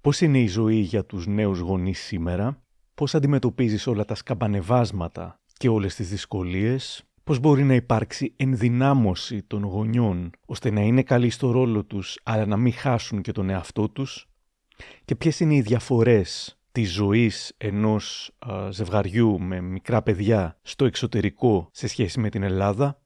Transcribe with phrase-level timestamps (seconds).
[0.00, 2.62] Πώς είναι η ζωή για τους νέους γονείς σήμερα,
[2.94, 9.62] πώς αντιμετωπίζεις όλα τα σκαμπανεβάσματα και όλες τις δυσκολίες, πώς μπορεί να υπάρξει ενδυνάμωση των
[9.62, 13.88] γονιών ώστε να είναι καλοί στο ρόλο τους αλλά να μην χάσουν και τον εαυτό
[13.88, 14.28] τους;
[15.04, 18.30] Και ποιες είναι οι διαφορές της ζωής ενός
[18.70, 23.00] ζευγαριού με μικρά παιδιά στο εξωτερικό σε σχέση με την Ελλάδα;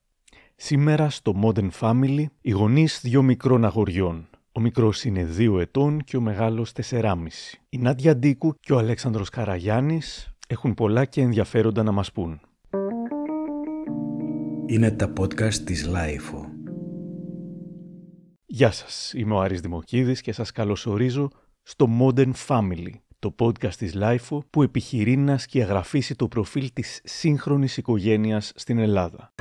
[0.56, 4.28] Σήμερα στο Modern Family οι γονείς δύο μικρών αγοριών.
[4.56, 7.60] Ο μικρός είναι δύο ετών και ο μεγάλος τεσσεράμισι.
[7.68, 12.40] Η Νάντια Ντίκου και ο Αλέξανδρος Καραγιάννης έχουν πολλά και ενδιαφέροντα να μας πουν.
[14.66, 16.48] Είναι τα podcast της LiFO.
[18.46, 21.28] Γεια σας, είμαι ο Άρης Δημοκίδης και σας καλωσορίζω
[21.62, 27.76] στο Modern Family, το podcast της LiFO που επιχειρεί να σκιαγραφήσει το προφίλ της σύγχρονης
[27.76, 29.32] οικογένειας στην Ελλάδα.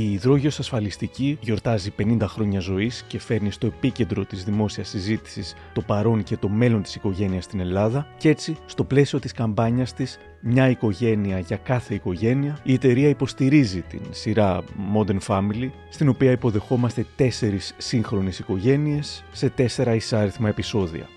[0.00, 5.80] Η υδρόγειος ασφαλιστική γιορτάζει 50 χρόνια ζωής και φέρνει στο επίκεντρο της δημόσιας συζήτησης το
[5.80, 10.18] παρόν και το μέλλον της οικογένειας στην Ελλάδα και έτσι, στο πλαίσιο της καμπάνιας της
[10.40, 14.62] «Μια οικογένεια για κάθε οικογένεια», η εταιρεία υποστηρίζει την σειρά
[14.94, 21.08] Modern Family, στην οποία υποδεχόμαστε τέσσερις σύγχρονες οικογένειες σε τέσσερα εισάριθμα επεισόδια.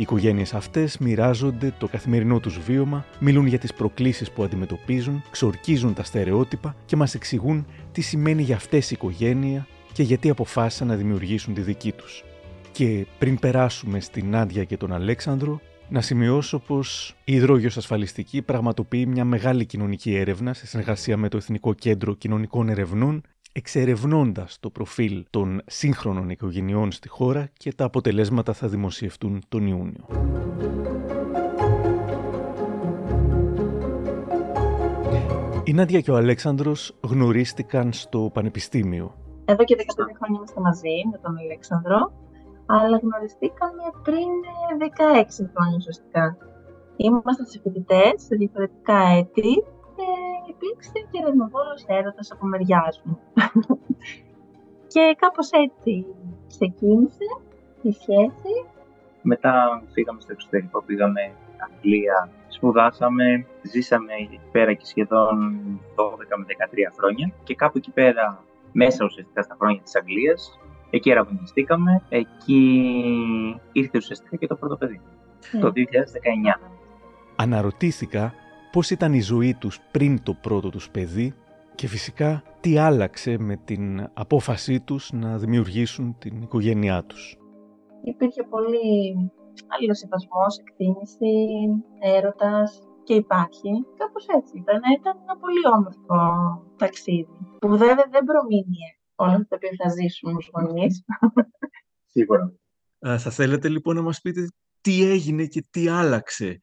[0.00, 5.94] Οι οικογένειες αυτές μοιράζονται το καθημερινό τους βίωμα, μιλούν για τις προκλήσεις που αντιμετωπίζουν, ξορκίζουν
[5.94, 10.96] τα στερεότυπα και μας εξηγούν τι σημαίνει για αυτές η οικογένεια και γιατί αποφάσισαν να
[10.96, 12.24] δημιουργήσουν τη δική τους.
[12.72, 19.04] Και πριν περάσουμε στην Άντια και τον Αλέξανδρο, να σημειώσω πως η Υδρόγειος Ασφαλιστική πραγματοποιεί
[19.08, 25.24] μια μεγάλη κοινωνική έρευνα σε συνεργασία με το Εθνικό Κέντρο Κοινωνικών Ερευνών εξερευνώντας το προφίλ
[25.30, 30.06] των σύγχρονων οικογενειών στη χώρα και τα αποτελέσματα θα δημοσιευτούν τον Ιούνιο.
[35.64, 39.14] Η Νάντια και ο Αλέξανδρος γνωρίστηκαν στο Πανεπιστήμιο.
[39.44, 39.82] Εδώ και 15
[40.16, 42.12] χρόνια είμαστε μαζί με τον Αλέξανδρο,
[42.66, 44.30] αλλά γνωριστήκαμε πριν
[44.78, 46.36] 16 χρόνια ουσιαστικά.
[46.96, 49.52] Ήμασταν σε φοιτητές σε διαφορετικά έτη
[50.52, 53.18] υπήρξε και ρευνοβόλος έρωτας από μεριάς μου.
[54.92, 56.06] και κάπως έτσι
[56.48, 57.28] ξεκίνησε
[57.82, 58.52] η σχέση.
[59.22, 61.32] Μετά φύγαμε στο εξωτερικό, πήγαμε
[61.66, 65.36] Αγγλία, σπουδάσαμε, ζήσαμε εκεί πέρα και σχεδόν
[65.94, 70.58] 12 με 13 χρόνια και κάπου εκεί πέρα, μέσα ουσιαστικά στα χρόνια της Αγγλίας,
[70.90, 72.62] εκεί αραβωνιστήκαμε, εκεί
[73.72, 75.00] ήρθε ουσιαστικά και το πρώτο παιδί,
[75.60, 76.70] το 2019.
[77.36, 78.34] Αναρωτήθηκα
[78.72, 81.34] πώς ήταν η ζωή τους πριν το πρώτο τους παιδί
[81.74, 87.36] και φυσικά τι άλλαξε με την απόφασή τους να δημιουργήσουν την οικογένειά τους.
[88.04, 89.14] Υπήρχε πολύ
[89.66, 91.34] αλληλοσεβασμός, εκτίμηση,
[92.00, 93.70] έρωτας και υπάρχει.
[93.96, 94.80] Κάπως έτσι ήταν.
[94.98, 96.16] Ήταν ένα πολύ όμορφο
[96.76, 97.26] ταξίδι
[97.58, 98.78] που βέβαια δεν προμείνει
[99.14, 101.04] όλα αυτά που θα ζήσουμε ως γονείς.
[102.12, 102.52] Σίγουρα.
[102.98, 104.46] θα θέλετε λοιπόν να μας πείτε
[104.80, 106.58] τι έγινε και τι άλλαξε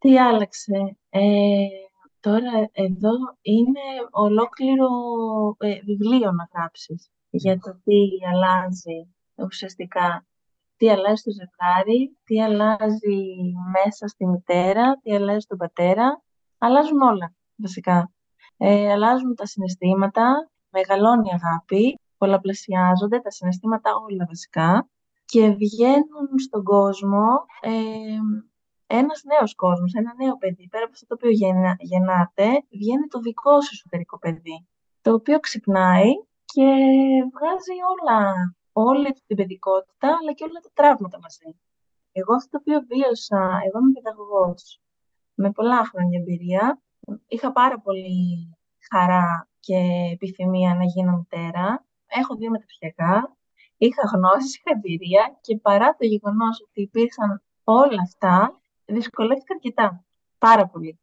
[0.00, 1.66] τι άλλαξε; Ε,
[2.20, 3.10] τώρα εδώ
[3.42, 3.80] είναι
[4.10, 4.88] ολόκληρο
[5.58, 7.98] ε, βιβλίο να γράψεις για το τι
[8.32, 10.24] αλλάζει ουσιαστικά.
[10.76, 13.18] Τι αλλάζει στο ζευγάρι, τι αλλάζει
[13.72, 16.22] μέσα στη μητέρα, τι αλλάζει στον πατέρα.
[16.58, 18.12] Αλλάζουν όλα, βασικά.
[18.56, 24.88] Ε, αλλάζουν τα συναισθήματα, μεγαλώνει η αγάπη, πολλαπλασιάζονται τα συναισθήματα όλα βασικά
[25.24, 27.26] και βγαίνουν στον κόσμο
[27.60, 27.70] ε,
[28.92, 33.18] ένας νέος κόσμος, ένα νέο παιδί, πέρα από αυτό το οποίο γεννά, γεννάτε, βγαίνει το
[33.20, 34.66] δικό σου εσωτερικό παιδί,
[35.00, 36.10] το οποίο ξυπνάει
[36.44, 36.68] και
[37.34, 38.20] βγάζει όλα,
[38.72, 41.50] όλη την παιδικότητα, αλλά και όλα τα τραύματα μαζί.
[42.12, 44.80] Εγώ αυτό το οποίο βίωσα, εγώ είμαι παιδαγωγός,
[45.34, 46.82] με πολλά χρόνια εμπειρία,
[47.26, 48.18] είχα πάρα πολύ
[48.90, 49.78] χαρά και
[50.12, 51.84] επιθυμία να γίνω μητέρα.
[52.06, 53.36] Έχω δύο μεταπτυχιακά,
[53.76, 58.59] είχα γνώσεις, είχα εμπειρία και παρά το γεγονός ότι υπήρχαν όλα αυτά,
[58.90, 60.04] δυσκολεύτηκα αρκετά.
[60.38, 60.98] Πάρα πολύ.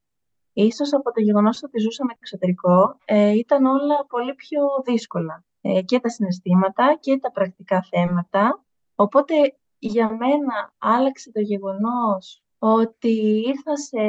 [0.53, 5.45] Ίσως από το γεγονός ότι ζούσαμε εξωτερικό, ε, ήταν όλα πολύ πιο δύσκολα.
[5.61, 8.63] Ε, και τα συναισθήματα και τα πρακτικά θέματα.
[8.95, 9.33] Οπότε
[9.79, 14.03] για μένα άλλαξε το γεγονός ότι ήρθα, σε,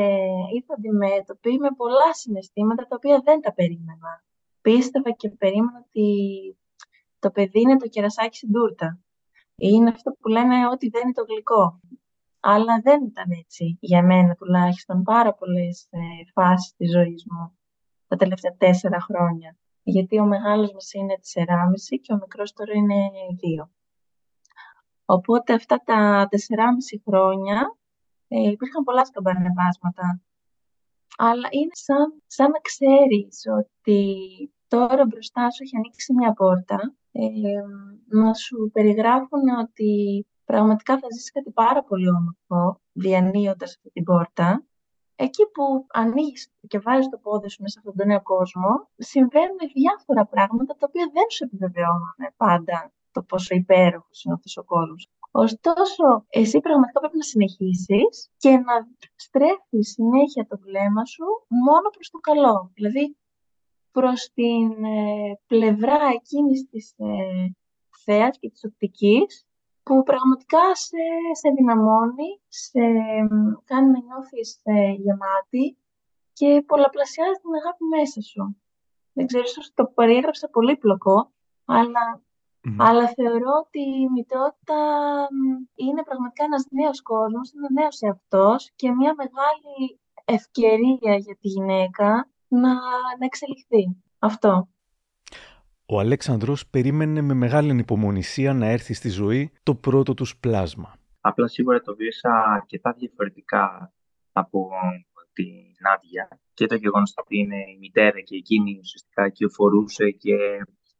[0.54, 4.24] ήρθα αντιμέτωπη με πολλά συναισθήματα τα οποία δεν τα περίμενα.
[4.60, 6.06] Πίστευα και περίμενα ότι
[7.18, 8.98] το παιδί είναι το κερασάκι στην τούρτα.
[9.56, 11.80] Είναι αυτό που λένε ότι δεν είναι το γλυκό.
[12.40, 15.98] Αλλά δεν ήταν έτσι για μένα τουλάχιστον πάρα πολλές ε,
[16.32, 17.58] φάσεις της ζωής μου
[18.08, 19.56] τα τελευταία τέσσερα χρόνια.
[19.82, 22.94] Γιατί ο μεγάλος μας είναι 4,5 και ο μικρός τώρα είναι
[23.62, 23.68] 2.
[25.04, 26.36] Οπότε αυτά τα 4,5
[27.04, 27.76] χρόνια
[28.28, 30.20] ε, υπήρχαν πολλά σκαμπανεβάσματα.
[31.16, 34.02] αλλά είναι σαν, σαν να ξέρεις ότι
[34.68, 37.20] τώρα μπροστά σου έχει ανοίξει μια πόρτα, ε,
[38.06, 44.64] να σου περιγράφουν ότι πραγματικά θα ζήσεις κάτι πάρα πολύ όμορφο, διανύοντας αυτή την πόρτα.
[45.16, 49.60] Εκεί που ανοίγεις και βάζεις το πόδι σου μέσα σε αυτόν τον νέο κόσμο, συμβαίνουν
[49.78, 55.08] διάφορα πράγματα τα οποία δεν σου επιβεβαιώνουν πάντα το πόσο υπέροχος είναι αυτός ο κόσμος.
[55.30, 58.74] Ωστόσο, εσύ πραγματικά πρέπει να συνεχίσεις και να
[59.16, 61.24] στρέφεις συνέχεια το βλέμμα σου
[61.66, 62.70] μόνο προς το καλό.
[62.74, 63.16] Δηλαδή,
[63.92, 67.48] προς την ε, πλευρά εκείνης της ε,
[68.04, 69.47] θέας και της οπτικής
[69.88, 71.04] που πραγματικά σε,
[71.40, 72.84] σε δυναμώνει, σε
[73.64, 75.66] κάνει να νιώθεις ε, γεμάτη
[76.32, 78.42] και πολλαπλασιάζει την αγάπη μέσα σου.
[79.12, 81.32] Δεν ξέρω, ίσως το περιέγραψα πολύπλοκο,
[81.64, 82.22] αλλά
[82.78, 84.78] αλλά θεωρώ ότι η μητρότητα
[85.74, 92.28] είναι πραγματικά ένας νέος κόσμος, ένα νέος εαυτός και μια μεγάλη ευκαιρία για τη γυναίκα
[92.48, 92.72] να,
[93.18, 94.02] να εξελιχθεί.
[94.18, 94.68] Αυτό.
[95.90, 100.94] Ο Αλέξανδρος περίμενε με μεγάλη ανυπομονησία να έρθει στη ζωή το πρώτο τους πλάσμα.
[101.20, 103.92] Απλά σίγουρα το βίωσα αρκετά διαφορετικά
[104.32, 104.68] από
[105.32, 110.36] την Νάντια και το γεγονός ότι είναι η μητέρα και εκείνη ουσιαστικά κυοφορούσε και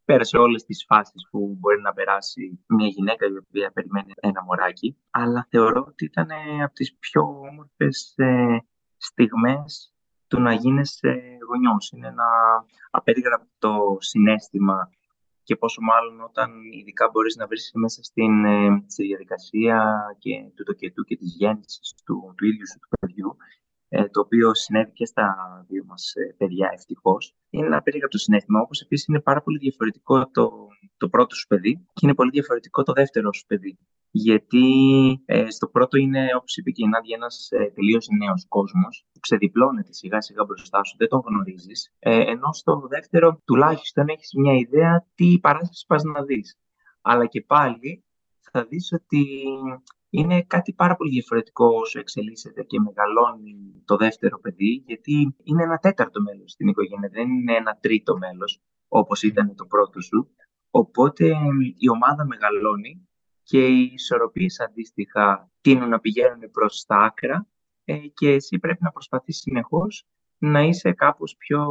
[0.05, 4.97] πέρασε όλες τις φάσεις που μπορεί να περάσει μια γυναίκα η οποία περιμένει ένα μωράκι.
[5.11, 6.29] Αλλά θεωρώ ότι ήταν
[6.65, 8.59] από τις πιο όμορφες ε,
[8.97, 9.93] στιγμές
[10.29, 11.91] του να γίνεσαι γονιός.
[11.91, 12.29] Είναι ένα
[12.91, 14.91] απερίγραπτο συνέστημα
[15.43, 20.63] και πόσο μάλλον όταν ειδικά μπορείς να βρεις μέσα στην, ε, στη διαδικασία και του
[20.63, 23.37] τοκετού και της γέννησης του, του ίδιου σου του παιδιού
[23.89, 25.27] ε, το οποίο συνέβη και στα
[25.69, 27.35] δύο μας ε, παιδιά ευτυχώς.
[27.51, 31.87] Είναι ένα περίγραπτο συνέστημα, όπως επίσης είναι πάρα πολύ διαφορετικό το, το πρώτο σου παιδί
[31.93, 33.79] και είναι πολύ διαφορετικό το δεύτερο σου παιδί.
[34.11, 34.67] Γιατί
[35.25, 39.21] ε, στο πρώτο είναι, όπως είπε και η Νάντια, ένας ε, τελείως νέος κόσμος που
[39.21, 41.93] ξεδιπλώνεται σιγά σιγά μπροστά σου, δεν τον γνωρίζεις.
[41.99, 46.59] Ε, ενώ στο δεύτερο τουλάχιστον έχεις μια ιδέα τι παράσταση πας να δεις.
[47.01, 48.05] Αλλά και πάλι
[48.41, 49.25] θα δεις ότι
[50.11, 55.77] είναι κάτι πάρα πολύ διαφορετικό όσο εξελίσσεται και μεγαλώνει το δεύτερο παιδί, γιατί είναι ένα
[55.77, 60.29] τέταρτο μέλος στην οικογένεια, δεν είναι ένα τρίτο μέλος, όπως ήταν το πρώτο σου.
[60.71, 61.25] Οπότε
[61.77, 63.08] η ομάδα μεγαλώνει
[63.49, 67.47] και οι ισορροπίες αντίστοιχα τείνουν να πηγαίνουν προς τα άκρα
[67.85, 70.07] ε, και εσύ πρέπει να προσπαθείς συνεχώς
[70.39, 71.67] να είσαι κάπως πιο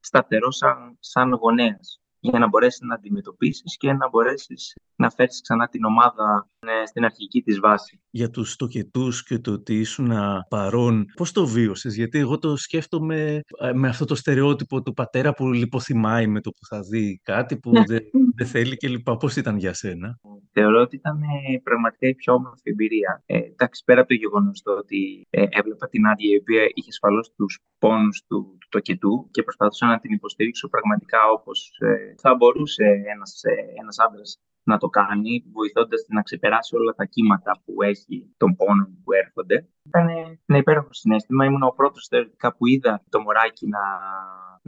[0.00, 5.68] σταθερός σαν, σαν γονέας για να μπορέσεις να αντιμετωπίσεις και να μπορέσεις να φέρεις ξανά
[5.68, 8.00] την ομάδα ε, στην αρχική της βάση.
[8.10, 10.12] Για τους τοκετούς και το ότι ήσουν
[10.48, 15.34] παρόν, πώς το βίωσες, γιατί εγώ το σκέφτομαι ε, με αυτό το στερεότυπο του πατέρα
[15.34, 18.00] που λιποθυμάει με το που θα δει κάτι που δεν,
[18.36, 19.16] δεν θέλει και λοιπά.
[19.16, 20.18] Πώς ήταν για σένα;
[20.52, 23.22] Θεωρώ ότι ήταν ε, πραγματικά η πιο όμορφη εμπειρία.
[23.26, 27.32] Ε, εντάξει, πέρα από το γεγονός ότι ε, έβλεπα την άδεια η οποία είχε ασφαλώς
[27.36, 32.84] τους πόνους του, του τοκετού και προσπαθούσα να την υποστηρίξω πραγματικά όπως ε, θα μπορούσε
[33.14, 33.40] ένας
[33.80, 38.56] ένας άντρας να το κάνει, βοηθώντας την να ξεπεράσει όλα τα κύματα που έχει των
[38.56, 39.68] πόνων που έρχονται.
[39.82, 40.08] Ήταν
[40.46, 41.44] ένα υπέροχο συνέστημα.
[41.44, 43.82] Ήμουν ο πρώτος θεωρητικά που είδα το μωράκι να,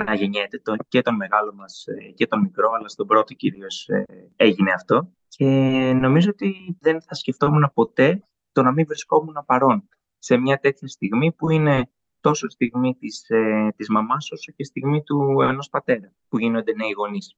[0.04, 3.88] να γεννιέται, το, και τον μεγάλο μας ε, και τον μικρό, αλλά στον πρώτο κυρίως
[3.88, 4.04] ε,
[4.36, 5.12] έγινε αυτό.
[5.28, 5.46] Και
[5.94, 8.22] νομίζω ότι δεν θα σκεφτόμουν ποτέ
[8.52, 9.88] το να μην βρισκόμουν παρόν
[10.18, 11.90] σε μια τέτοια στιγμή που είναι
[12.20, 16.90] τόσο στιγμή της, ε, της μαμάς όσο και στιγμή του ενός πατέρα που γίνονται νέοι
[16.96, 17.36] γονείς.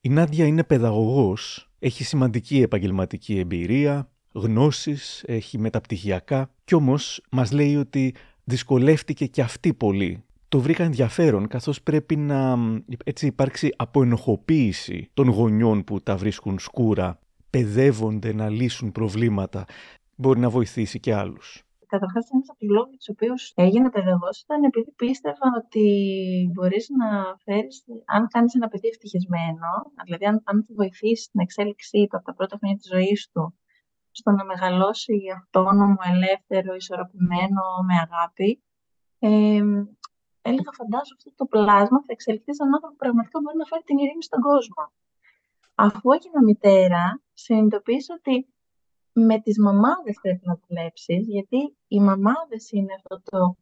[0.00, 7.76] Η Νάντια είναι παιδαγωγός, έχει σημαντική επαγγελματική εμπειρία, γνώσεις, έχει μεταπτυχιακά κι όμως μας λέει
[7.76, 8.14] ότι
[8.44, 10.24] δυσκολεύτηκε και αυτή πολύ.
[10.48, 12.56] Το βρήκα ενδιαφέρον καθώς πρέπει να
[13.04, 17.18] έτσι υπάρξει αποενοχοποίηση των γονιών που τα βρίσκουν σκούρα,
[17.50, 19.64] παιδεύονται να λύσουν προβλήματα.
[20.16, 21.62] Μπορεί να βοηθήσει και άλλους.
[21.92, 25.86] Καταρχάς, ένας από τους λόγους τους οποίους έγινε παιδαγό ήταν επειδή πίστευα ότι
[26.52, 27.08] μπορείς να
[27.44, 29.70] φέρεις, αν κάνεις ένα παιδί ευτυχισμένο,
[30.04, 33.54] δηλαδή αν, αν του βοηθήσεις την εξέλιξή του από τα πρώτα χρόνια της ζωής του,
[34.10, 38.50] στο να μεγαλώσει αυτόνομο, ελεύθερο, ισορροπημένο, με αγάπη,
[39.18, 39.28] ε,
[40.50, 43.82] έλεγα φαντάζομαι αυτό το πλάσμα θα εξελιχθεί σε έναν άνθρωπο που πραγματικά μπορεί να φέρει
[43.88, 44.82] την ειρήνη στον κόσμο.
[45.74, 47.04] Αφού έγινα μητέρα,
[47.34, 48.34] συνειδητοποίησα ότι
[49.20, 53.56] με τις μαμάδες πρέπει να δουλέψεις, γιατί οι μαμάδες είναι αυτό το,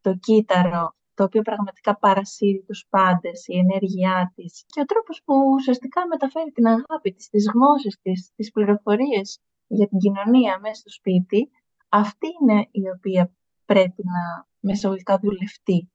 [0.00, 5.34] το κύτταρο το οποίο πραγματικά παρασύρει τους πάντες, η ενέργειά της και ο τρόπος που
[5.54, 10.90] ουσιαστικά μεταφέρει την αγάπη της, τις γνώσεις της, τις πληροφορίες για την κοινωνία μέσα στο
[10.90, 11.50] σπίτι,
[11.88, 13.32] αυτή είναι η οποία
[13.64, 15.90] πρέπει να μεσογωγικά δουλευτεί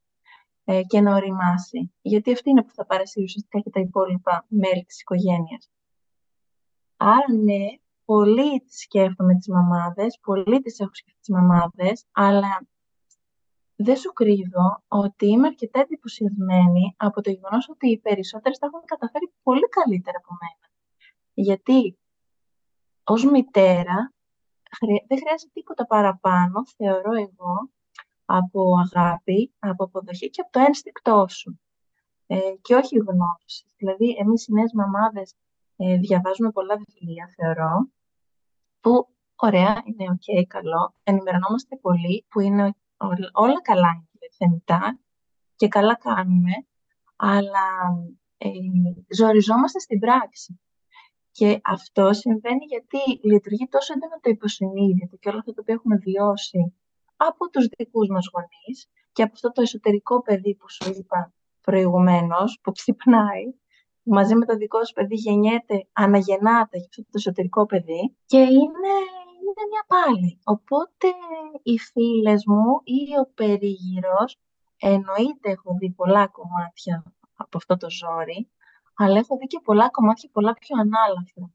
[0.66, 1.94] ε, και να οριμάσει.
[2.02, 5.70] Γιατί αυτή είναι που θα παρασύρει ουσιαστικά και τα υπόλοιπα μέλη της οικογένειας.
[6.98, 7.66] Άρα ναι,
[8.06, 12.68] πολύ τις σκέφτομαι τις μαμάδες, πολύ τις έχω σκεφτεί τις μαμάδες, αλλά
[13.76, 18.86] δεν σου κρύβω ότι είμαι αρκετά εντυπωσιασμένη από το γεγονός ότι οι περισσότερες τα έχουν
[18.86, 20.72] καταφέρει πολύ καλύτερα από μένα.
[21.34, 21.98] Γιατί
[23.04, 24.14] ως μητέρα
[25.08, 27.70] δεν χρειάζεται τίποτα παραπάνω, θεωρώ εγώ,
[28.26, 31.60] από αγάπη, από αποδοχή και από το ένστικτό σου.
[32.28, 33.66] Ε, και όχι γνώση.
[33.78, 35.34] Δηλαδή, εμείς οι νέες μαμάδες
[35.78, 37.90] ε, διαβάζουμε πολλά βιβλία, θεωρώ,
[38.82, 42.76] που ωραία, είναι οκ, καλό, ενημερωνόμαστε πολύ, που είναι
[43.34, 45.00] όλα καλά είναι θεμητά
[45.56, 46.52] και καλά κάνουμε,
[47.16, 47.68] αλλά
[48.38, 48.50] ε,
[49.16, 50.60] ζοριζόμαστε στην πράξη.
[51.32, 55.98] Και αυτό συμβαίνει γιατί λειτουργεί τόσο έντονα το υποσυνείδητο και όλα αυτά τα οποία έχουμε
[55.98, 56.74] βιώσει
[57.16, 62.60] από τους δικούς μας γονείς και από αυτό το εσωτερικό παιδί που σου είπα προηγουμένως,
[62.62, 63.65] που ξυπνάει, που
[64.06, 68.94] μαζί με το δικό σου παιδί γεννιέται, αναγεννάται για αυτό το εσωτερικό παιδί και είναι,
[69.46, 70.40] είναι μια πάλι.
[70.44, 71.08] Οπότε
[71.64, 74.40] οι φίλες μου ή ο περίγυρος,
[74.80, 77.04] εννοείται έχω δει πολλά κομμάτια
[77.36, 78.50] από αυτό το ζόρι,
[78.96, 81.52] αλλά έχω δει και πολλά κομμάτια πολλά πιο ανάλαφρα.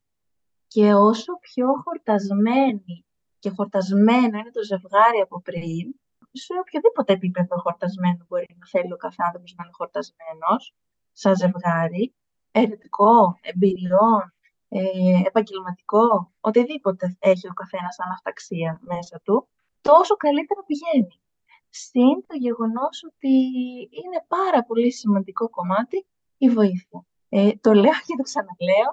[0.66, 3.04] Και όσο πιο χορτασμένη
[3.38, 5.85] και χορτασμένο είναι το ζευγάρι από πριν,
[6.33, 10.75] σε οποιοδήποτε επίπεδο χορτασμένο μπορεί να θέλει ο κάθε άνθρωπος να είναι χορτασμένος,
[11.12, 12.14] σαν ζευγάρι,
[12.52, 14.35] ερετικό, εμπειριών,
[14.69, 14.80] ε,
[15.25, 19.49] επαγγελματικό, οτιδήποτε έχει ο καθένας σαν αυταξία μέσα του,
[19.80, 21.21] τόσο καλύτερα πηγαίνει.
[21.69, 23.33] Συν το γεγονός ότι
[23.90, 26.07] είναι πάρα πολύ σημαντικό κομμάτι
[26.38, 27.04] η βοήθεια.
[27.28, 28.90] Ε, το λέω και το ξαναλέω,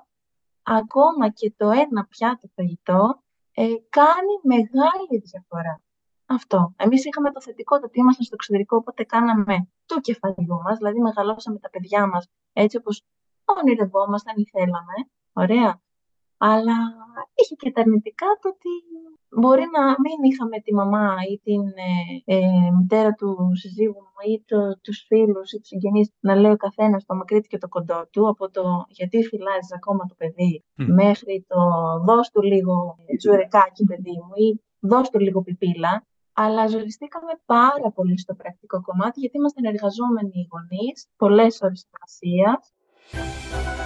[0.64, 3.22] ακόμα και το ένα πιάτο φαγητό
[3.54, 5.82] ε, κάνει μεγάλη διαφορά.
[6.26, 6.74] Αυτό.
[6.78, 11.60] Εμείς είχαμε το θετικό ότι ήμασταν στο εξωτερικό, οπότε κάναμε το κεφαλιού μας, δηλαδή μεγαλώσαμε
[11.60, 13.04] τα παιδιά μας έτσι όπως
[13.56, 14.98] ονειρευόμασταν ή θέλαμε.
[15.34, 15.82] Ωραία.
[16.38, 16.77] Αλλά
[17.34, 18.70] είχε και τα αρνητικά το ότι
[19.30, 24.44] μπορεί να μην είχαμε τη μαμά ή την ε, ε, μητέρα του συζύγου μου ή
[24.46, 28.08] το, τους φίλους ή τους συγγενείς να λέει ο καθένας το μακρύ και το κοντό
[28.12, 31.60] του από το γιατί φυλάζεις ακόμα το παιδί μέχρι το
[32.06, 38.20] δώσ' του λίγο τζουρεκάκι παιδί μου ή δώσ' του λίγο πιπίλα αλλά ζοριστήκαμε πάρα πολύ
[38.20, 41.88] στο πρακτικό κομμάτι γιατί ήμασταν εργαζόμενοι οι γονείς, πολλές ώρες
[43.14, 43.77] Música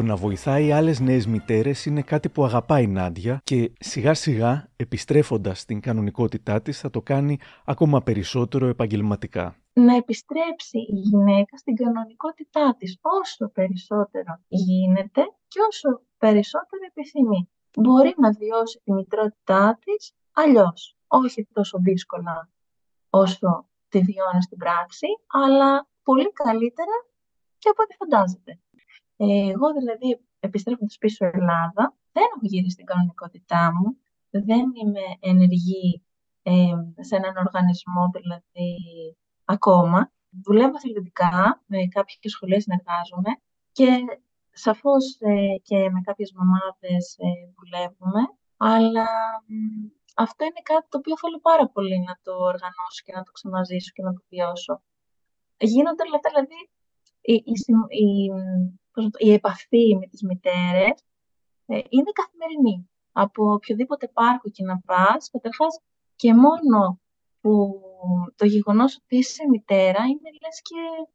[0.00, 4.68] Το να βοηθάει άλλες νέες μητέρες είναι κάτι που αγαπάει η Νάντια και σιγά σιγά
[4.76, 9.56] επιστρέφοντας στην κανονικότητά της θα το κάνει ακόμα περισσότερο επαγγελματικά.
[9.72, 17.48] Να επιστρέψει η γυναίκα στην κανονικότητά της όσο περισσότερο γίνεται και όσο περισσότερο επιθυμεί.
[17.76, 22.50] Μπορεί να βιώσει τη μητρότητά της αλλιώς, όχι τόσο δύσκολα
[23.10, 26.96] όσο τη βιώνει στην πράξη, αλλά πολύ καλύτερα
[27.58, 28.60] και από ό,τι φαντάζεται.
[29.22, 33.96] Εγώ δηλαδή επιστρέφοντας πίσω Ελλάδα, δεν έχω γυρίσει στην κανονικότητά μου,
[34.30, 36.02] δεν είμαι ενεργή
[36.42, 36.52] ε,
[37.00, 38.70] σε έναν οργανισμό δηλαδή
[39.44, 40.12] ακόμα.
[40.44, 43.32] Δουλεύω αθλητικά, με κάποιες σχολές συνεργάζομαι
[43.72, 43.88] και
[44.50, 48.22] σαφώς ε, και με κάποιες μαμάδες ε, δουλεύουμε,
[48.56, 49.06] αλλά
[50.16, 53.90] αυτό είναι κάτι το οποίο θέλω πάρα πολύ να το οργανώσω και να το ξαναζήσω
[53.94, 54.82] και να το βιώσω.
[55.72, 56.60] Γίνονται όλα αυτά, δηλαδή,
[57.20, 57.56] η, η,
[58.04, 58.10] η
[59.18, 61.04] επαφή με τις μητέρες
[61.66, 62.90] ε, είναι καθημερινή.
[63.12, 65.80] Από οποιοδήποτε πάρκο και να πας, καταρχάς
[66.16, 67.00] και μόνο
[67.40, 67.80] που
[68.36, 71.10] το γεγονός ότι είσαι μητέρα είναι λες και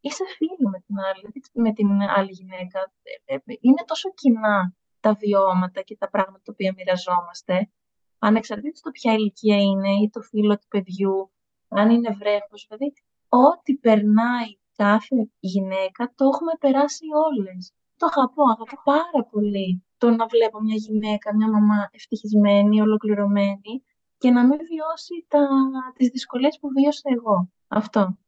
[0.00, 2.92] είσαι φίλη με την άλλη, με την άλλη γυναίκα.
[3.24, 7.70] Ε, ε, είναι τόσο κοινά τα βιώματα και τα πράγματα τα οποία μοιραζόμαστε,
[8.18, 11.30] ανεξαρτήτως το ποια ηλικία είναι ή το φίλο του παιδιού,
[11.68, 12.92] αν είναι βρέφος, δηλαδή
[13.28, 17.72] ό,τι περνάει κάθε γυναίκα το έχουμε περάσει όλες.
[17.96, 23.82] Το αγαπώ, αγαπώ πάρα πολύ το να βλέπω μια γυναίκα, μια μαμά ευτυχισμένη, ολοκληρωμένη
[24.18, 25.48] και να μην βιώσει τα,
[25.94, 27.52] τις δυσκολίες που βίωσα εγώ.
[27.68, 28.18] Αυτό.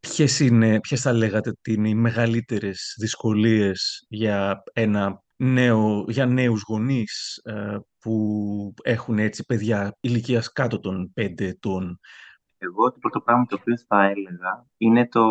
[0.00, 6.62] Ποιες, είναι, ποιες θα λέγατε ότι είναι οι μεγαλύτερες δυσκολίες για, ένα νέο, για νέους
[6.68, 12.00] γονείς ε, που έχουν έτσι παιδιά ηλικίας κάτω των 5 ετών;
[12.64, 15.24] Εγώ το πρώτο πράγμα το οποίο θα έλεγα είναι το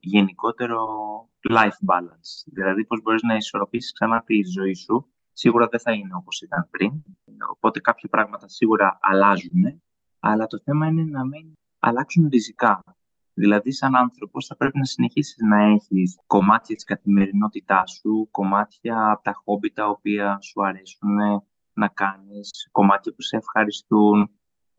[0.00, 0.86] γενικότερο
[1.50, 2.30] life balance.
[2.44, 5.06] Δηλαδή πώς μπορείς να ισορροπήσεις ξανά τη ζωή σου.
[5.32, 7.02] Σίγουρα δεν θα είναι όπως ήταν πριν.
[7.50, 9.82] Οπότε κάποια πράγματα σίγουρα αλλάζουν.
[10.20, 12.82] Αλλά το θέμα είναι να μην αλλάξουν ριζικά.
[13.34, 19.22] Δηλαδή, σαν άνθρωπος θα πρέπει να συνεχίσεις να έχεις κομμάτια της καθημερινότητάς σου, κομμάτια από
[19.22, 21.16] τα χόμπι τα οποία σου αρέσουν
[21.72, 24.30] να κάνεις, κομμάτια που σε ευχαριστούν,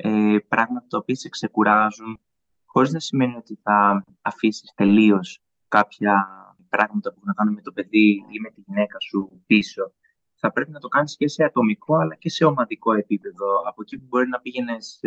[0.01, 2.19] ε, πράγματα τα οποία σε ξεκουράζουν,
[2.65, 6.25] χωρίς να σημαίνει ότι θα αφήσεις τελείως κάποια
[6.69, 9.91] πράγματα που έχουν να κάνουν με το παιδί ή με τη γυναίκα σου πίσω.
[10.35, 13.45] Θα πρέπει να το κάνεις και σε ατομικό αλλά και σε ομαδικό επίπεδο.
[13.67, 14.99] Από εκεί που μπορεί να πήγαινες,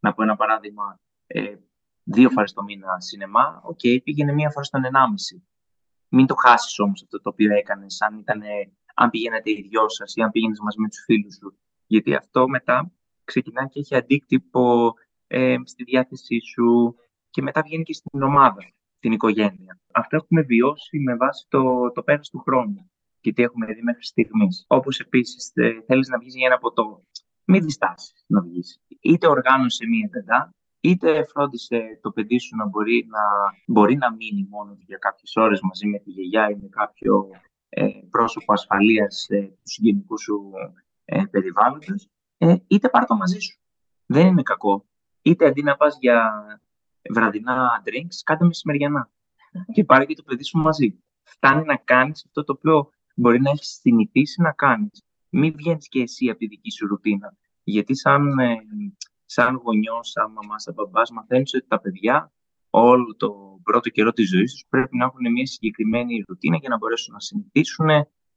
[0.00, 1.56] να πω ένα παράδειγμα, ε,
[2.02, 5.46] δύο φορές το μήνα σινεμά, OK, okay, πήγαινε μία φορά στον ενάμιση.
[6.08, 8.48] Μην το χάσεις όμως αυτό το οποίο έκανες, αν, ήτανε,
[8.94, 11.58] αν πηγαίνετε οι δυο σας ή αν πήγαινες μαζί με τους φίλους σου.
[11.86, 12.92] Γιατί αυτό μετά
[13.24, 14.94] ξεκινάει και έχει αντίκτυπο
[15.26, 16.96] ε, στη διάθεσή σου
[17.30, 19.80] και μετά βγαίνει και στην ομάδα, στην οικογένεια.
[19.92, 24.04] Αυτό έχουμε βιώσει με βάση το, το πέρας του χρόνου και τι έχουμε δει μέχρι
[24.04, 24.64] στιγμής.
[24.68, 27.02] Όπως επίσης ε, θέλεις να βγεις για ένα ποτό,
[27.44, 28.80] μην διστάσεις να βγεις.
[29.00, 33.20] Είτε οργάνωσε μία τεντά, είτε φρόντισε το παιδί σου να μπορεί να,
[33.66, 37.28] μπορεί να μείνει μόνος για κάποιες ώρες μαζί με τη γιαγιά ή με κάποιο
[37.68, 40.50] ε, πρόσωπο ασφαλείας ε, του συγγενικού σου
[41.04, 42.08] ε, περιβάλλοντος,
[42.42, 43.58] ε, είτε πάρ το μαζί σου.
[44.06, 44.86] Δεν είναι κακό.
[45.22, 46.44] Είτε αντί να πας για
[47.14, 49.10] βραδινά drinks, κάντε μεσημεριανά.
[49.74, 51.02] και πάρε και το παιδί σου μαζί.
[51.22, 55.02] Φτάνει να κάνεις αυτό το οποίο μπορεί να έχεις συνηθίσει να κάνεις.
[55.28, 57.36] Μην βγαίνεις και εσύ από τη δική σου ρουτίνα.
[57.64, 58.56] Γιατί σαν, ε,
[59.24, 62.32] σαν γονιός, σαν μαμάς, σαν μπαμπάς, μαθαίνεις ότι τα παιδιά
[62.70, 66.76] όλο το πρώτο καιρό της ζωής τους πρέπει να έχουν μια συγκεκριμένη ρουτίνα για να
[66.76, 67.88] μπορέσουν να συνηθίσουν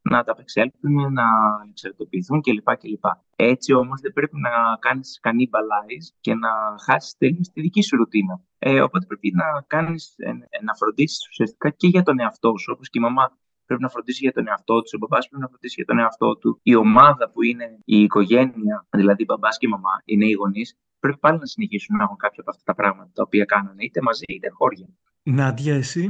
[0.10, 1.26] να τα απεξέλθουν, να
[1.70, 2.78] εξαρτοποιηθούν κλπ.
[2.78, 3.06] κλπ.
[3.36, 6.50] Έτσι όμως δεν πρέπει να κάνεις cannibalize και να
[6.86, 8.42] χάσεις τελείως τη δική σου ρουτίνα.
[8.60, 10.32] Ε, οπότε πρέπει να, κάνεις, ε,
[10.64, 14.20] να φροντίσεις ουσιαστικά και για τον εαυτό σου, όπως και η μαμά πρέπει να φροντίσει
[14.22, 16.60] για τον εαυτό του, ο μπαμπάς πρέπει να φροντίσει για τον εαυτό του.
[16.64, 21.18] Η ομάδα που είναι η οικογένεια, δηλαδή μπαμπάς και η μαμά, οι νέοι γονείς, πρέπει
[21.18, 24.24] πάλι να συνεχίσουν να έχουν κάποια από αυτά τα πράγματα τα οποία κάνανε, είτε μαζί
[24.28, 24.88] είτε χώρια.
[25.24, 26.10] Νάντια, εσύ;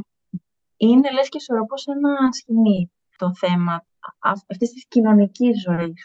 [0.77, 3.85] Είναι λες και ισορροπώ ένα σκηνή το θέμα
[4.49, 5.99] αυτής της κοινωνικής ζωής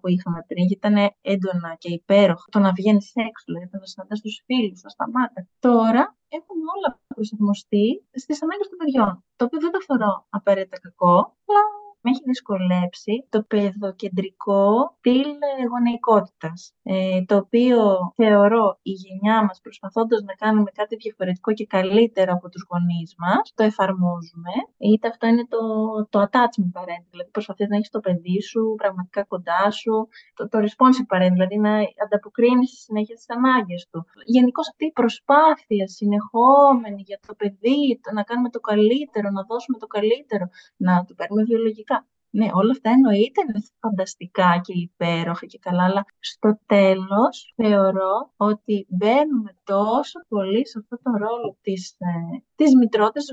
[0.00, 4.20] που είχαμε πριν, γιατί ήταν έντονα και υπέροχο το να βγαίνεις έξω, δηλαδή να συναντάς
[4.20, 5.40] τους φίλους, να σταμάτα.
[5.58, 7.86] Τώρα έχουμε όλα προσαρμοστεί
[8.22, 9.24] στις ανάγκες των παιδιών.
[9.36, 11.16] Το οποίο δεν το θεωρώ απαραίτητα κακό,
[11.46, 11.62] αλλά
[12.02, 14.62] με έχει δυσκολέψει το παιδοκεντρικό
[14.98, 15.30] στυλ
[15.70, 16.74] γονεϊκότητας.
[16.82, 17.78] Ε, το οποίο
[18.14, 23.52] θεωρώ η γενιά μας προσπαθώντας να κάνουμε κάτι διαφορετικό και καλύτερο από τους γονείς μας,
[23.54, 24.52] το εφαρμόζουμε.
[24.78, 25.62] Είτε αυτό είναι το,
[26.10, 30.58] το attachment parent, δηλαδή προσπαθείς να έχεις το παιδί σου πραγματικά κοντά σου, το, το
[30.66, 31.72] responsive parent, δηλαδή να
[32.04, 34.04] ανταποκρίνεις συνέχεια στις ανάγκες του.
[34.24, 39.76] Γενικώς αυτή η προσπάθεια συνεχόμενη για το παιδί, το να κάνουμε το καλύτερο, να δώσουμε
[39.78, 40.44] το καλύτερο,
[40.76, 41.91] να το παίρνουμε βιολογικά
[42.34, 48.86] ναι, όλα αυτά εννοείται είναι φανταστικά και υπέροχα και καλά, αλλά στο τέλος θεωρώ ότι
[48.88, 53.24] μπαίνουμε τόσο πολύ σε αυτό το ρόλο της, ε, της μητρότητας,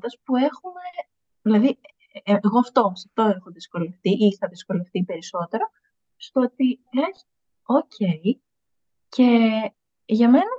[0.00, 0.84] της που έχουμε,
[1.42, 1.78] δηλαδή
[2.24, 5.64] ε, ε, εγώ αυτό, σε αυτό έχω δυσκολευτεί ή είχα δυσκολευτεί περισσότερο,
[6.16, 7.26] στο ότι λες,
[7.62, 7.96] οκ,
[9.08, 9.28] και
[10.04, 10.56] για μένα,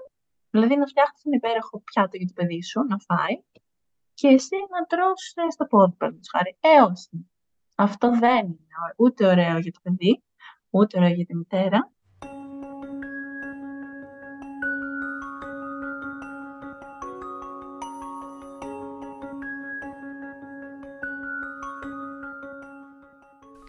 [0.50, 3.36] δηλαδή να φτιάχνεις ένα υπέροχο πιάτο για το παιδί σου, να φάει,
[4.14, 6.58] και εσύ να τρως στο πόδι, παραδείγματος χάρη.
[6.60, 7.30] Ε, όχι.
[7.80, 8.58] Αυτό δεν είναι
[8.98, 10.24] ούτε ωραίο για το παιδί,
[10.70, 11.92] ούτε ωραίο για τη μητέρα.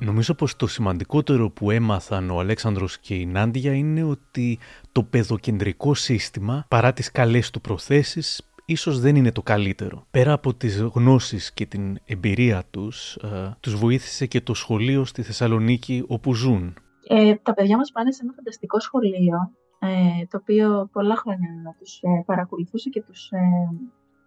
[0.00, 4.58] Νομίζω πως το σημαντικότερο που έμαθαν ο Αλέξανδρος και η Νάντια είναι ότι
[4.92, 10.06] το παιδοκεντρικό σύστημα, παρά τις καλές του προθέσεις, ίσως δεν είναι το καλύτερο.
[10.10, 15.22] Πέρα από τις γνώσεις και την εμπειρία τους, ε, τους βοήθησε και το σχολείο στη
[15.22, 16.74] Θεσσαλονίκη όπου ζουν.
[17.08, 21.72] Ε, τα παιδιά μας πάνε σε ένα φανταστικό σχολείο, ε, το οποίο πολλά χρόνια να
[21.78, 23.30] τους ε, παρακολουθούσε και τους...
[23.30, 23.38] Ε,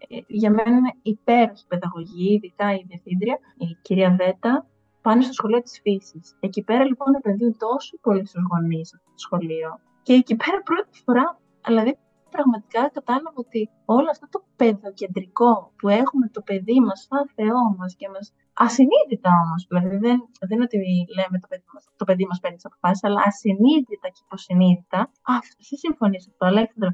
[0.07, 4.65] ε, για μένα είναι υπέροχη παιδαγωγή, ειδικά η διευθύντρια, η κυρία Βέτα,
[5.01, 6.35] πάνε στο σχολείο της φύσης.
[6.39, 9.79] Εκεί πέρα λοιπόν επενδύουν τόσο πολύ στους γονείς αυτό το σχολείο.
[10.03, 11.97] Και εκεί πέρα πρώτη φορά, δηλαδή
[12.35, 17.91] πραγματικά κατάλαβα ότι όλο αυτό το παιδοκεντρικό που έχουμε το παιδί μας σαν Θεό μας
[17.99, 18.25] και μας
[18.65, 20.17] ασυνείδητα όμως, δηλαδή δεν,
[20.47, 20.77] δεν είναι ότι
[21.17, 24.99] λέμε το παιδί μας, το παιδί μας παίρνει τις αποφάσεις, αλλά ασυνείδητα και υποσυνείδητα,
[25.37, 26.91] αυτό, εσύ συμφωνείς αυτό, Αλέξανδρο,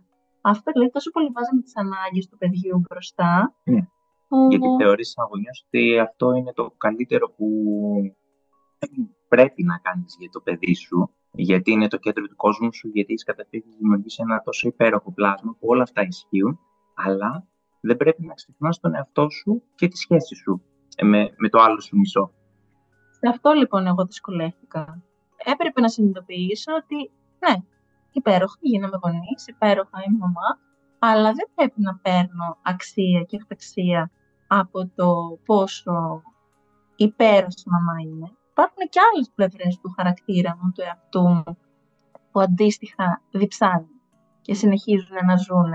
[0.51, 3.33] αυτό λέει τόσο πολύ βάζαμε τις ανάγκες του παιδιού μπροστά.
[3.73, 3.81] Ναι.
[4.51, 7.47] Γιατί θεωρείς σαν γονιός ότι αυτό είναι το καλύτερο που
[9.27, 10.97] πρέπει να κάνεις για το παιδί σου
[11.37, 15.11] γιατί είναι το κέντρο του κόσμου σου, γιατί έχεις καταφέρει να δημιουργήσει ένα τόσο υπέροχο
[15.11, 16.59] πλάσμα που όλα αυτά ισχύουν,
[16.95, 17.47] αλλά
[17.81, 20.61] δεν πρέπει να ξεχνάς τον εαυτό σου και τη σχέση σου
[21.01, 22.31] με, με το άλλο σου μισό.
[23.11, 25.03] Σε αυτό λοιπόν εγώ δυσκολεύτηκα.
[25.37, 27.55] Έπρεπε να συνειδητοποιήσω ότι ναι,
[28.11, 30.59] υπέροχα γίναμε γονείς, υπέροχα είμαι μαμά,
[30.99, 34.11] αλλά δεν πρέπει να παίρνω αξία και αυταξία
[34.47, 36.21] από το πόσο
[36.95, 41.57] υπέροχη μαμά είναι υπάρχουν και άλλες πλευρές του χαρακτήρα μου, του εαυτού μου,
[42.31, 43.87] που αντίστοιχα διψάνε
[44.41, 45.71] και συνεχίζουν να ζουν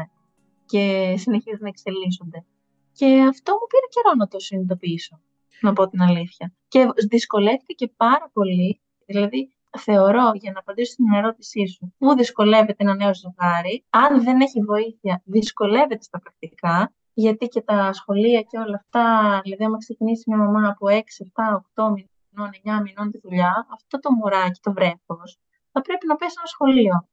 [0.65, 2.45] και συνεχίζουν να εξελίσσονται.
[2.93, 5.21] Και αυτό μου πήρε καιρό να το συνειδητοποιήσω,
[5.61, 6.55] να πω την αλήθεια.
[6.69, 12.95] Και δυσκολεύτηκε πάρα πολύ, δηλαδή θεωρώ, για να απαντήσω στην ερώτησή σου, πού δυσκολεύεται ένα
[12.95, 18.77] νέο ζευγάρι, αν δεν έχει βοήθεια, δυσκολεύεται στα πρακτικά, γιατί και τα σχολεία και όλα
[18.77, 21.93] αυτά, δηλαδή άμα ξεκινήσει μια μαμά από 6, 7, 8
[22.33, 25.39] μηνών, 9 μηνών τη δουλειά, αυτό το μωράκι, το βρέφος,
[25.73, 27.09] θα πρέπει να πέσει ένα σχολείο.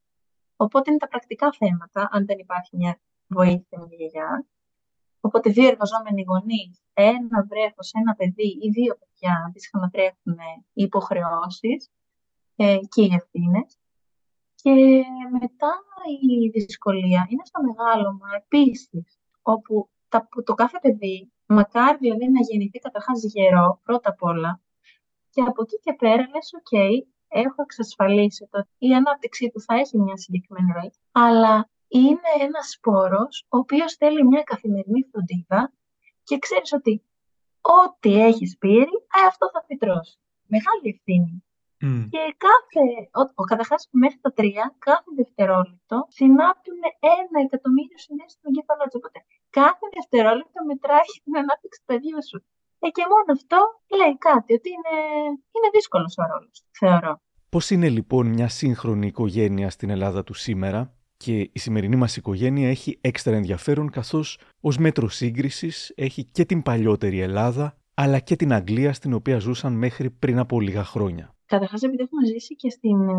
[0.56, 4.46] Οπότε είναι τα πρακτικά θέματα, αν δεν υπάρχει μια βοήθεια μια γιαγιά.
[5.22, 10.38] Οπότε δύο εργαζόμενοι γονείς, ένα βρέφο, ένα παιδί ή δύο παιδιά, αντίστοιχα να τρέχουν
[10.74, 11.90] οι υποχρεώσεις
[12.56, 13.78] ε, και οι ευθύνες.
[14.56, 15.04] Και
[15.40, 15.74] μετά
[16.22, 19.90] η δυσκολία είναι στο μεγάλωμα επίσης, όπου
[20.44, 24.62] το κάθε παιδί, μακάρι δηλαδή να γεννηθεί καταρχάς γερό, πρώτα απ' όλα,
[25.40, 26.74] και από εκεί και πέρα λες, οκ,
[27.28, 33.46] έχω εξασφαλίσει ότι η ανάπτυξή του θα έχει μια συγκεκριμένη ροή, αλλά είναι ένας σπόρος
[33.50, 35.74] ο οποίος θέλει μια καθημερινή φροντίδα
[36.24, 37.04] και ξέρεις ότι
[37.62, 40.18] ό,τι έχεις σπείρει, ε, αυτό θα φυτρώσει.
[40.54, 41.44] Μεγάλη ευθύνη.
[42.14, 42.84] Και κάθε,
[43.20, 46.80] ο, ο καταρχάς μέχρι τα τρία, κάθε δευτερόλεπτο συνάπτουν
[47.20, 48.98] ένα εκατομμύριο συνδέσει στον κεφαλό του.
[49.02, 52.40] Οπότε κάθε δευτερόλεπτο μετράει την ανάπτυξη του παιδιού σου.
[52.80, 53.58] Ε, και μόνο αυτό
[53.98, 54.96] λέει κάτι, ότι είναι,
[55.28, 57.22] είναι δύσκολος ο ρόλος, θεωρώ.
[57.50, 62.70] Πώς είναι λοιπόν μια σύγχρονη οικογένεια στην Ελλάδα του σήμερα, και η σημερινή μας οικογένεια
[62.70, 68.54] έχει έξτρα ενδιαφέρον καθώς ως μέτρο σύγκρισης έχει και την παλιότερη Ελλάδα αλλά και την
[68.54, 71.36] Αγγλία στην οποία ζούσαν μέχρι πριν από λίγα χρόνια.
[71.46, 73.14] Καταρχάς, επειδή έχουμε ζήσει και στην ε,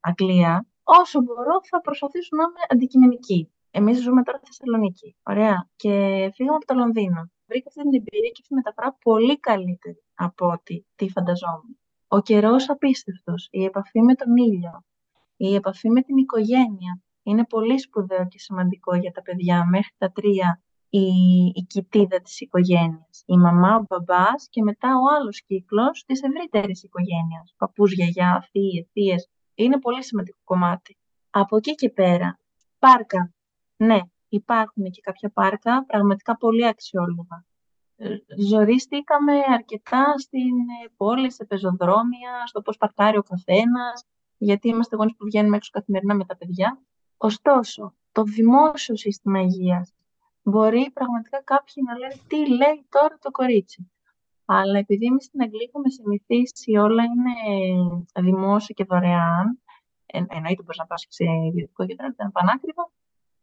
[0.00, 3.50] Αγγλία, όσο μπορώ θα προσπαθήσω να είμαι αντικειμενική.
[3.70, 5.16] Εμείς ζούμε τώρα στη Θεσσαλονίκη.
[5.22, 5.68] Ωραία.
[5.76, 5.90] Και
[6.34, 7.30] φύγαμε από το Λονδίνο.
[7.54, 11.78] Βρήκα αυτή την εμπειρία και αυτή μεταφορά πολύ καλύτερη από ό,τι τι φανταζόμουν.
[12.08, 14.84] Ο καιρός απίστευτος, η επαφή με τον ήλιο,
[15.36, 17.02] η επαφή με την οικογένεια.
[17.22, 21.06] Είναι πολύ σπουδαίο και σημαντικό για τα παιδιά μέχρι τα τρία η,
[21.54, 23.22] η κοιτίδα της οικογένειας.
[23.26, 27.54] Η μαμά, ο μπαμπάς και μετά ο άλλος κύκλος της ευρύτερης οικογένειας.
[27.56, 29.28] Παππούς, γιαγιά, θείες, θείες.
[29.54, 30.98] Είναι πολύ σημαντικό κομμάτι.
[31.30, 32.38] Από εκεί και πέρα,
[32.78, 33.32] πάρκα.
[33.76, 34.00] Ναι,
[34.34, 37.44] υπάρχουν και κάποια πάρκα πραγματικά πολύ αξιόλογα.
[37.96, 44.04] Ε, ζορίστηκαμε αρκετά στην ε, πόλη, σε πεζοδρόμια, στο πώς παρκάρει ο καθένας,
[44.38, 46.82] γιατί είμαστε γονείς που βγαίνουμε έξω καθημερινά με τα παιδιά.
[47.16, 49.94] Ωστόσο, το δημόσιο σύστημα υγείας
[50.42, 53.90] μπορεί πραγματικά κάποιοι να λένε τι λέει τώρα το κορίτσι.
[54.44, 57.34] Αλλά επειδή εμείς στην Αγγλία έχουμε συνηθίσει όλα είναι
[58.20, 59.62] δημόσιο και δωρεάν,
[60.06, 62.90] εν, εννοείται μπορείς να πας σε ιδιωτικό κέντρο, δεν είναι πανάκριβα,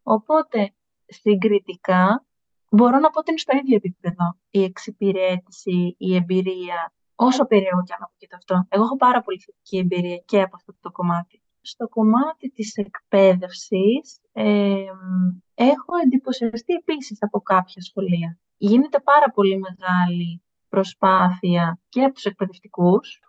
[0.04, 0.74] οπότε
[1.12, 2.26] συγκριτικά
[2.70, 7.94] μπορώ να πω ότι είναι στο ίδιο επίπεδο η εξυπηρέτηση, η εμπειρία, όσο περίεργο και
[7.94, 8.66] αν ακούγεται αυτό.
[8.70, 14.20] Εγώ έχω πάρα πολύ θετική εμπειρία και από αυτό το κομμάτι στο κομμάτι της εκπαίδευσης
[14.32, 14.84] ε,
[15.54, 18.40] έχω εντυπωσιαστεί επίσης από κάποια σχολεία.
[18.58, 23.20] Γίνεται πάρα πολύ μεγάλη προσπάθεια και από τους εκπαιδευτικούς.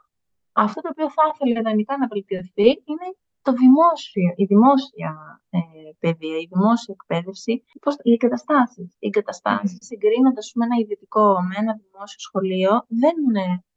[0.53, 3.09] Αυτό το οποίο θα ήθελα ιδανικά να βελτιωθεί είναι
[3.43, 5.11] το δημόσιο, η δημόσια
[5.51, 5.59] ε,
[5.99, 8.89] παιδεία, η δημόσια εκπαίδευση, πώς, οι εγκαταστάσεις.
[8.99, 9.87] Οι εγκαταστάσεις, mm.
[9.89, 13.17] συγκρίνοντας με ένα ιδιωτικό, με ένα δημόσιο σχολείο, δεν,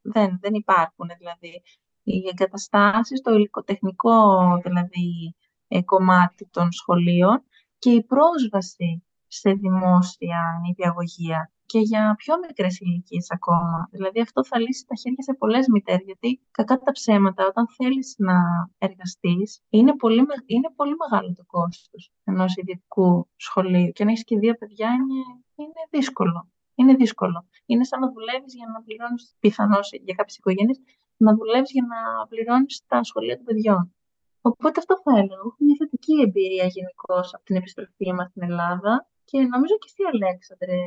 [0.02, 1.08] δεν, δεν υπάρχουν.
[1.18, 1.62] Δηλαδή,
[2.04, 4.18] οι εγκαταστάσεις, το υλικοτεχνικό
[4.64, 5.36] δηλαδή
[5.68, 7.44] ε, κομμάτι των σχολείων
[7.80, 13.90] και η πρόσβαση σε δημόσια νηπιαγωγεία και για πιο μικρές ηλικίες ακόμα.
[13.92, 16.06] Δηλαδή, αυτό θα λύσει τα χέρια σε πολλές μητέρες.
[16.06, 18.36] Γιατί, κακά τα ψέματα, όταν θέλεις να
[18.78, 23.92] εργαστείς, είναι πολύ, είναι πολύ μεγάλο το κόστος ενός ιδιωτικού σχολείου.
[23.92, 25.20] Και να έχεις και δύο παιδιά είναι,
[25.56, 26.50] είναι δύσκολο.
[26.76, 27.46] Είναι δύσκολο.
[27.66, 30.80] Είναι σαν να δουλεύεις για να πληρώνεις, πιθανώς για κάποιες οικογένειες,
[31.18, 33.94] να δουλεύεις για να πληρώνεις τα σχολεία των παιδιών.
[34.42, 35.36] Οπότε αυτό θα έλεγα.
[35.36, 40.04] Έχω μια θετική εμπειρία γενικώς από την επιστροφή μας στην Ελλάδα και νομίζω και εσύ,
[40.14, 40.78] Αλέξανδρε,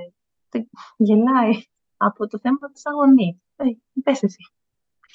[0.96, 1.52] γελάει
[1.96, 3.36] από το θέμα της αγωνίας.
[3.56, 3.64] Ε,
[4.02, 4.52] πες εσύ.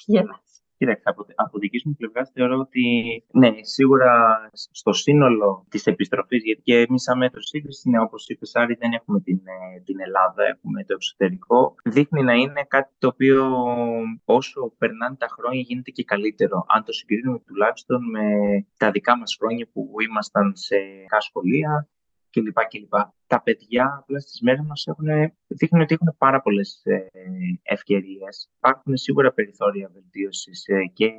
[0.06, 0.54] Γελάς.
[0.76, 2.82] Κοίταξε, από, από δική μου πλευρά θεωρώ ότι
[3.32, 8.46] ναι, σίγουρα στο σύνολο της επιστροφής, γιατί και εμείς, σαν μέτρο σύγκριση, ναι, όπως είπε,
[8.52, 11.74] Άρη, δεν έχουμε την, ε, την Ελλάδα, έχουμε το εξωτερικό.
[11.84, 13.52] Δείχνει να είναι κάτι το οποίο
[14.24, 16.64] όσο περνάνε τα χρόνια γίνεται και καλύτερο.
[16.68, 18.26] Αν το συγκρίνουμε τουλάχιστον με
[18.76, 20.76] τα δικά μας χρόνια που ήμασταν σε
[21.18, 21.88] σχολεία
[22.34, 22.58] κλπ.
[22.68, 22.94] κλπ.
[23.26, 25.06] Τα παιδιά απλά στις μέρες μας έχουν,
[25.46, 27.08] δείχνουν ότι έχουν πάρα πολλές ε,
[27.62, 28.50] ευκαιρίες.
[28.56, 31.10] Υπάρχουν σίγουρα περιθώρια βελτίωσης ε, και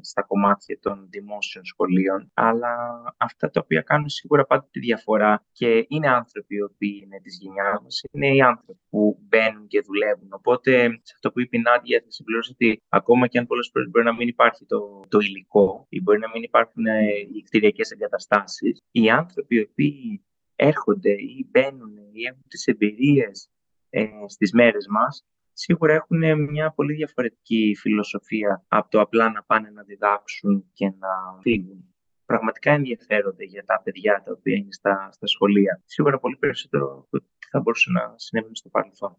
[0.00, 2.74] στα κομμάτια των δημόσιων σχολείων, αλλά
[3.16, 7.38] αυτά τα οποία κάνουν σίγουρα πάντα τη διαφορά και είναι άνθρωποι οι οποίοι είναι της
[7.40, 10.28] γενιάς μας, είναι οι άνθρωποι που μπαίνουν και δουλεύουν.
[10.32, 13.90] Οπότε, σε αυτό που είπε η Νάντια, θα συμπληρώσω ότι ακόμα και αν πολλές φορές
[13.90, 17.90] μπορεί να μην υπάρχει το, το υλικό ή μπορεί να μην υπάρχουν ε, οι κτηριακές
[17.90, 20.24] εγκαταστάσεις, οι άνθρωποι οι οποίοι
[20.60, 23.48] έρχονται ή μπαίνουν ή έχουν τις εμπειρίες
[23.90, 29.70] ε, στις μέρες μας, σίγουρα έχουν μια πολύ διαφορετική φιλοσοφία από το απλά να πάνε
[29.70, 31.08] να διδάξουν και να
[31.40, 31.84] φύγουν.
[32.24, 35.82] Πραγματικά ενδιαφέρονται για τα παιδιά τα οποία είναι στα, στα σχολεία.
[35.84, 39.16] Σίγουρα πολύ περισσότερο από τι θα μπορούσε να συνέβαινε στο παρελθόν.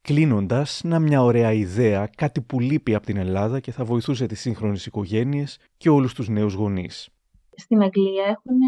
[0.00, 4.40] Κλείνοντας, να μια ωραία ιδέα, κάτι που λείπει από την Ελλάδα και θα βοηθούσε τις
[4.40, 7.08] σύγχρονες οικογένειες και όλους τους νέους γονείς.
[7.56, 8.58] Στην Αγγλία έχουν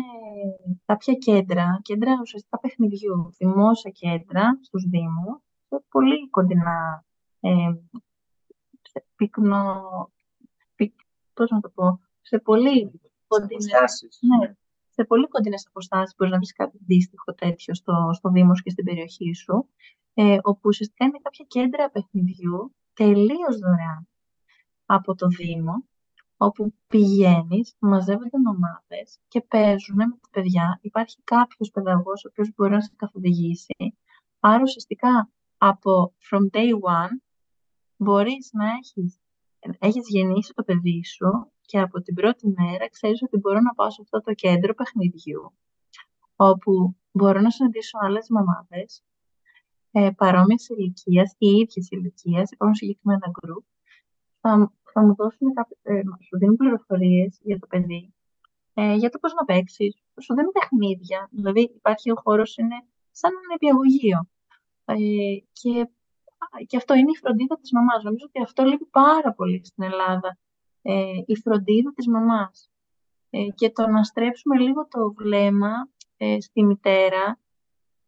[0.87, 5.43] κάποια κέντρα, κέντρα ουσιαστικά παιχνιδιού, δημόσια κέντρα στους Δήμους,
[5.89, 7.05] πολύ κοντινά
[7.41, 7.51] ε,
[8.83, 9.83] σε πυκνο...
[10.75, 10.95] Πυκ,
[11.35, 14.55] πώς να το πω, σε πολύ κοντινές, ναι,
[14.91, 18.85] σε πολύ κοντινές αποστάσεις μπορείς να βρεις κάτι αντίστοιχο τέτοιο στο, στο Δήμος και στην
[18.85, 19.69] περιοχή σου,
[20.15, 24.09] ε, όπου ουσιαστικά είναι κάποια κέντρα παιχνιδιού τελείως δωρεάν
[24.87, 25.85] από το Δήμο,
[26.37, 30.79] όπου πηγαίνεις, μαζεύονται ομάδες και παίζουν με τα παιδιά.
[30.83, 33.97] Υπάρχει κάποιος παιδαγός ο οποίος μπορεί να σε καθοδηγήσει.
[34.41, 37.21] Άρα ουσιαστικά από from day one
[37.97, 39.21] μπορείς να έχεις,
[39.79, 43.91] έχεις γεννήσει το παιδί σου και από την πρώτη μέρα ξέρεις ότι μπορώ να πάω
[43.91, 45.53] σε αυτό το κέντρο παιχνιδιού
[46.37, 49.05] όπου μπορώ να συναντήσω άλλες μαμάδες
[49.91, 53.65] ε, παρόμοιες ηλικία ή ίδιες ηλικία, υπάρχουν συγκεκριμένα group,
[54.41, 58.15] θα, θα μου δώσουν κάποιες, ε, σου δίνουν πληροφορίες για το παιδί,
[58.75, 62.79] ε, για το πώς να παίξεις, σου δίνουν παιχνίδια, δηλαδή υπάρχει ο χώρος, είναι
[63.11, 64.29] σαν ένα επιαγωγείο.
[64.85, 64.95] Ε,
[65.53, 65.89] και
[66.67, 68.03] και αυτό είναι η φροντίδα της μαμάς.
[68.03, 70.39] Νομίζω ότι αυτό λείπει πάρα πολύ στην Ελλάδα.
[70.83, 72.71] Ε, η φροντίδα της μαμάς.
[73.31, 77.39] Ε, και το να στρέψουμε λίγο το βλέμμα ε, στη μητέρα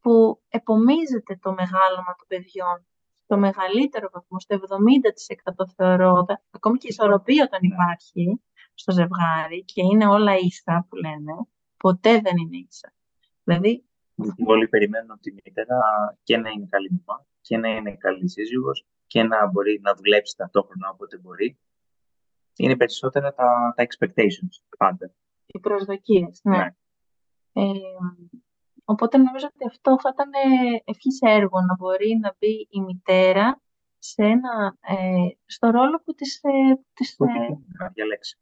[0.01, 2.87] που επομίζεται το μεγάλωμα των παιδιών
[3.29, 4.59] στο μεγαλύτερο βαθμό, στο
[5.63, 7.75] 70% θεωρώ, ακόμη και η ισορροπία όταν ναι.
[7.75, 8.41] υπάρχει
[8.75, 11.33] στο ζευγάρι και είναι όλα ίσα που λένε,
[11.77, 12.93] ποτέ δεν είναι ίσα.
[13.45, 13.83] Δηλαδή,
[14.47, 15.79] Όλοι περιμένουν από τη μητέρα
[16.23, 20.37] και να είναι καλή μαμά και να είναι καλή σύζυγος και να μπορεί να δουλέψει
[20.37, 21.59] ταυτόχρονα όποτε μπορεί.
[22.57, 25.13] Είναι περισσότερα τα, τα expectations πάντα.
[25.47, 26.57] Οι προσδοκίες, ναι.
[26.57, 26.67] ναι.
[27.53, 27.71] Ε,
[28.93, 30.31] οπότε νομίζω ότι αυτό θα ήταν
[30.85, 33.61] ευχής έργο να μπορεί να μπει η μητέρα
[33.99, 36.41] σε ένα, ε, στο ρόλο που της...
[36.43, 37.25] Ε, της ε,
[37.79, 38.39] να διαλέξει.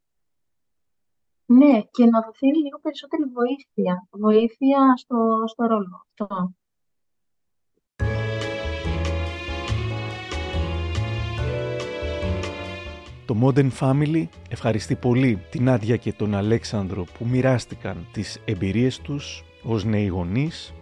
[1.47, 4.09] Ναι, και να δοθεί λίγο περισσότερη βοήθεια.
[4.11, 6.55] Βοήθεια στο, στο ρόλο αυτό.
[13.27, 19.45] Το Modern Family ευχαριστεί πολύ την Άντια και τον Αλέξανδρο που μοιράστηκαν τις εμπειρίες τους
[19.67, 20.75] ως νέοι γονείς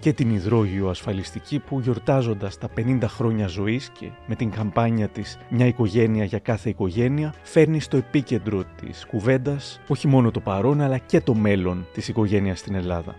[0.00, 5.38] και την υδρόγειο ασφαλιστική που γιορτάζοντας τα 50 χρόνια ζωής και με την καμπάνια της
[5.50, 10.98] «Μια οικογένεια για κάθε οικογένεια» φέρνει στο επίκεντρο της κουβέντας όχι μόνο το παρόν αλλά
[10.98, 13.14] και το μέλλον της οικογένειας στην Ελλάδα.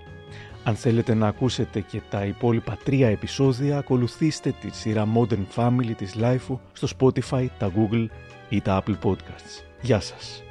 [0.64, 6.16] Αν θέλετε να ακούσετε και τα υπόλοιπα τρία επεισόδια, ακολουθήστε τη σειρά Modern Family της
[6.20, 8.06] Lifeo στο Spotify, τα Google
[8.50, 9.64] ή τα Apple Podcasts.
[9.82, 10.44] Γεια σας!